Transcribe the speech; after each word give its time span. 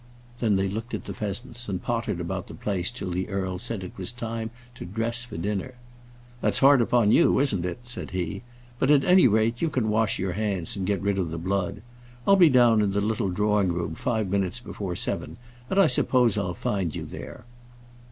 Then 0.39 0.55
they 0.55 0.67
looked 0.67 0.95
at 0.95 1.05
the 1.05 1.13
pheasants, 1.13 1.69
and 1.69 1.79
pottered 1.79 2.19
about 2.19 2.47
the 2.47 2.55
place 2.55 2.89
till 2.89 3.11
the 3.11 3.29
earl 3.29 3.59
said 3.59 3.83
it 3.83 3.95
was 3.99 4.11
time 4.11 4.49
to 4.73 4.83
dress 4.83 5.25
for 5.25 5.37
dinner. 5.37 5.75
"That's 6.41 6.57
hard 6.57 6.81
upon 6.81 7.11
you, 7.11 7.37
isn't 7.37 7.63
it?" 7.67 7.81
said 7.83 8.09
he. 8.09 8.41
"But, 8.79 8.89
at 8.89 9.03
any 9.03 9.27
rate, 9.27 9.61
you 9.61 9.69
can 9.69 9.89
wash 9.91 10.17
your 10.17 10.33
hands, 10.33 10.75
and 10.75 10.87
get 10.87 11.03
rid 11.03 11.19
of 11.19 11.29
the 11.29 11.37
blood. 11.37 11.83
I'll 12.27 12.35
be 12.35 12.49
down 12.49 12.81
in 12.81 12.93
the 12.93 12.99
little 12.99 13.29
drawing 13.29 13.71
room 13.71 13.93
five 13.93 14.27
minutes 14.27 14.59
before 14.59 14.95
seven, 14.95 15.37
and 15.69 15.77
I 15.79 15.85
suppose 15.85 16.35
I'll 16.35 16.55
find 16.55 16.95
you 16.95 17.05
there." 17.05 17.45